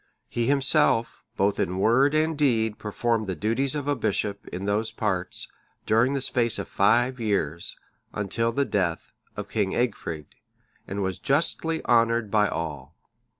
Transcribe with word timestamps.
He 0.27 0.47
himself, 0.47 1.21
both 1.37 1.59
in 1.59 1.77
word 1.77 2.15
and 2.15 2.35
deed 2.35 2.79
performed 2.79 3.27
the 3.27 3.35
duties 3.35 3.75
of 3.75 3.87
a 3.87 3.95
bishop 3.95 4.47
in 4.47 4.65
those 4.65 4.91
parts 4.91 5.47
during 5.85 6.13
the 6.13 6.21
space 6.21 6.57
of 6.57 6.67
five 6.67 7.19
years, 7.19 7.77
until 8.11 8.51
the 8.51 8.65
death 8.65 9.11
of 9.37 9.47
King 9.47 9.73
Egfrid,(625) 9.73 10.25
and 10.87 11.03
was 11.03 11.19
justly 11.19 11.85
honoured 11.85 12.31
by 12.31 12.47
all. 12.47 12.95